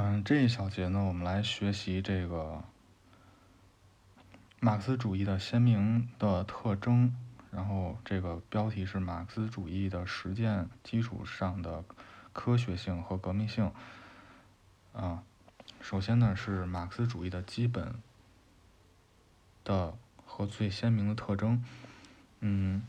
[0.00, 2.62] 嗯，这一小节呢，我们来学习这个
[4.60, 7.12] 马克思主义的鲜明的特征。
[7.50, 11.84] 然后这个标题是马克思主义的实践基础上的
[12.32, 13.72] 科学性和革命性。
[14.92, 15.24] 啊，
[15.80, 17.96] 首先呢是马克思主义的基本
[19.64, 21.64] 的和最鲜明的特征。
[22.38, 22.84] 嗯，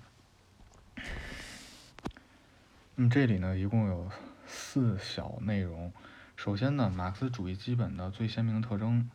[2.94, 4.12] 那么这里呢一共有
[4.46, 5.92] 四小内容。
[6.40, 9.10] 首先呢，马克思主义基本的最鲜明的特征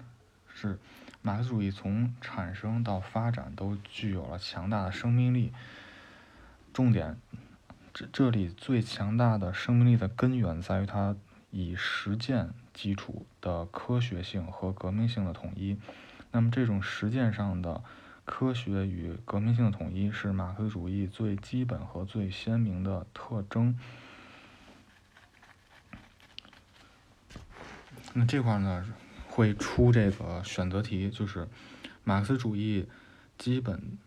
[0.46, 0.78] 是，
[1.22, 5.50] 马克思主义从产生到发展都具有了强大的生命力。
[6.74, 7.16] 重点，
[7.94, 11.16] 这这里最强大的生命力的根源在于它
[11.50, 15.78] 以实践基础的科学性和革命性的统一。
[16.30, 17.82] 那么这种实践上的
[18.26, 23.78] 科学与革命性的统一是马克思主义最基本和最鲜明的特征。
[28.16, 28.86] 那这块呢，
[29.28, 31.48] 会出这个选择题，就是
[32.04, 32.88] 马克思主义
[33.36, 33.98] 基本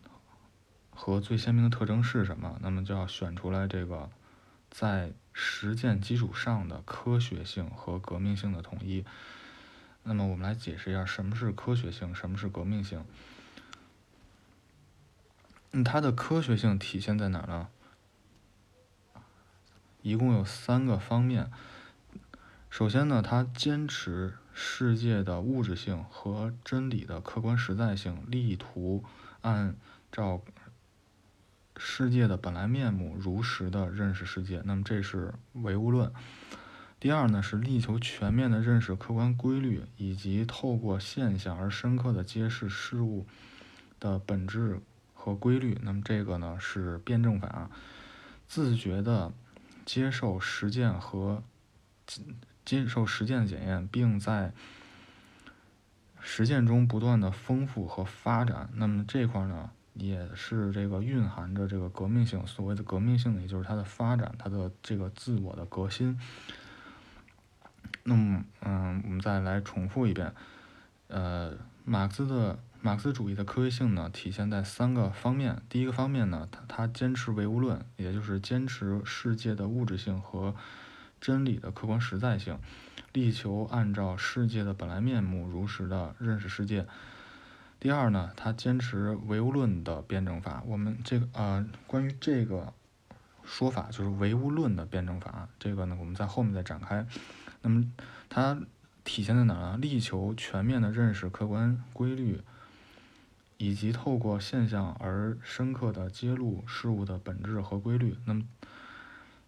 [0.90, 2.58] 和最鲜明的特征是什么？
[2.62, 4.10] 那么就要选出来这个
[4.72, 9.04] 在实践基础上的科学性和革命性的统一。
[10.04, 13.04] 那么我们来解释一下什么是科学性，什么是革命性。
[15.72, 17.68] 嗯，它的科学性体现在哪儿呢？
[20.02, 21.52] 一共有三个方面。
[22.70, 29.04] 首先呢，他坚持世界的物质性和真理的客观实在性，力图
[29.42, 29.76] 按
[30.12, 30.42] 照
[31.76, 34.62] 世界的本来面目如实的认识世界。
[34.64, 36.12] 那么这是唯物论。
[37.00, 43.26] 第二呢，是力求全面的认识客观规律，以及透过现象而深刻的揭示事物
[44.00, 44.82] 的本质
[45.16, 45.80] 和规律。
[45.82, 47.72] 那么这个呢是辩证法，
[48.48, 49.34] 自觉的
[49.84, 51.42] 接受实践和。
[52.68, 54.52] 接受实践的检验，并在
[56.20, 58.70] 实践中不断的丰富和发展。
[58.74, 62.46] 那么这块呢，也是这个蕴含着这个革命性。
[62.46, 66.20] 所谓的革命性呢，也就是它的发展，它的这个自我的革新。
[68.04, 70.34] 那么，嗯，我们再来重复一遍。
[71.08, 71.54] 呃，
[71.86, 75.62] 马克思的马克思主义的科学性呢，体现在三个方面。
[75.70, 80.54] 第一个方面呢，他他坚持唯物论，也就是坚持世界的物质性和。
[81.20, 82.60] 真理的客观实在性，
[83.14, 86.86] 力求按照世界的本来面目如实的认识世界。
[87.80, 90.64] 第二呢，他坚持唯物论的辩证法。
[90.66, 92.74] 我们这个呃，关于这个
[93.44, 97.06] 说法就是唯物论的辩证法，这个呢我们在后面再展开。
[97.62, 97.86] 那么
[98.30, 98.60] 它
[99.04, 99.78] 体现在哪儿呢？
[99.78, 102.42] 力求全面的认识客观规律，
[103.58, 108.18] 以及透过现象而深刻的揭露事物的本质和规律。
[108.26, 108.44] 那么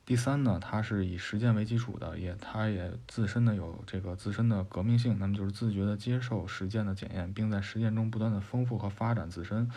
[0.09, 9.69] 第三呢，它是以实践为基础的，也它也自身的有这个自身的革命性，那么就是自觉的接受实践的检验，并在实践中不断的丰富和发展自身。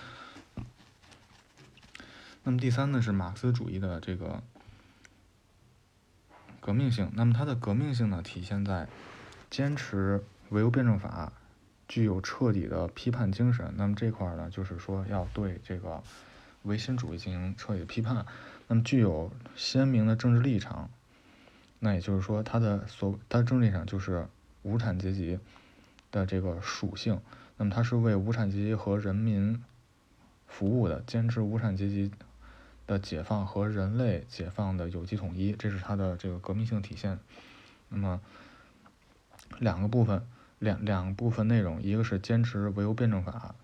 [2.44, 4.42] 那么第三呢，是马克思主义的这个
[6.60, 8.88] 革命性，那么它的革命性呢，体现在
[9.50, 11.30] 坚持唯物辩证法，
[11.86, 13.74] 具有彻底的批判精神。
[13.76, 16.02] 那么这块呢，就是说要对这个
[16.62, 18.24] 唯心主义进行彻底批判。
[18.68, 20.88] 那么具有鲜明的政治立场，
[21.78, 24.26] 那也就是说，他的所他的政治立场就是
[24.62, 25.38] 无产阶级
[26.10, 27.20] 的这个属性。
[27.58, 29.62] 那么他是为无产阶级和人民
[30.46, 32.10] 服务的，坚持无产阶级
[32.86, 37.18] 的解放和人类解放的有机统一，这是他的这个革命性体现。
[37.90, 38.20] 那么
[39.58, 40.26] 两个部分，
[40.58, 43.54] 两两部分内容，一个是坚持唯物辩证法，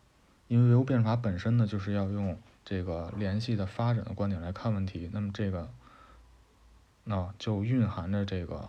[0.49, 2.39] 因为唯物辩证法本身呢，就是要用。
[2.69, 5.71] 这个联系的发展的观点来看问题，那么这个，
[7.05, 8.69] 那就蕴含着这个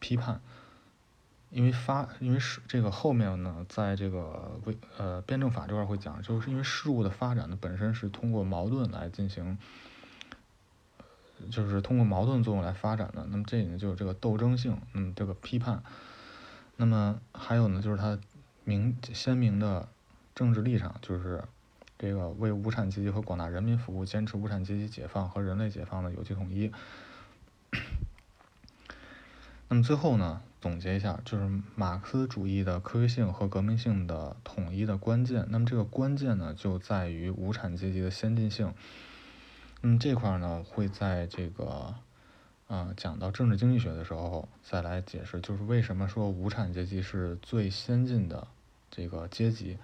[0.00, 0.40] 批判，
[1.50, 9.56] 因为发，因为是这个后面呢，在这个为呃辩证法这块会讲，就是因为事物的发展呢本身是通过矛盾来进行，
[11.48, 15.80] 就是通过矛盾作用来发展的，那么这里呢就有这个斗争性，嗯，这个批判，
[16.74, 18.18] 那么还有呢就是它
[18.64, 19.88] 明鲜明的
[20.34, 21.44] 政治立场，就是。
[21.98, 26.70] 这个为无产阶级和广大人民服务，坚持无产阶级解放和人类解放的有机统一。
[29.68, 35.46] 那么最后呢，总结一下，就是马克思主义的科学性和革命性的统一的关键。
[35.50, 38.72] 那么这个关键呢，就在于无产阶级的先进性。
[39.82, 41.94] 嗯，这块儿呢，会在这个
[42.68, 48.46] 啊讲到政治经济学的时候再来解释，就是为什么说无产阶级是最先进的
[48.90, 49.76] 这个阶级。